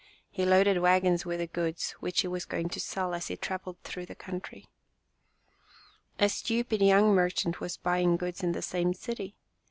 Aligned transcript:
He 0.31 0.45
loaded 0.47 0.79
wagons 0.81 1.27
with 1.27 1.37
the 1.37 1.45
goods, 1.45 1.91
which 1.99 2.21
he 2.21 2.27
was 2.27 2.43
going 2.45 2.69
to 2.69 2.79
sell 2.79 3.13
as 3.13 3.27
he 3.27 3.37
traveled 3.37 3.77
through 3.83 4.07
the 4.07 4.15
country. 4.15 4.67
A 6.17 6.27
stupid 6.27 6.81
young 6.81 7.13
merchant 7.13 7.59
was 7.59 7.77
buying 7.77 8.17
goods 8.17 8.41
in 8.41 8.53
the 8.53 8.63
same 8.63 8.95
city. 8.95 9.35